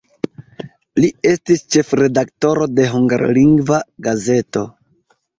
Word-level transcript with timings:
Li 1.03 1.09
estis 1.31 1.59
ĉefredaktoro 1.75 2.67
de 2.79 2.85
hungarlingva 2.93 3.77
gazeto. 4.09 4.65